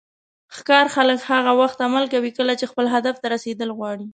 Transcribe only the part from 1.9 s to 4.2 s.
کوي کله چې خپل هدف ته رسیدل غواړي.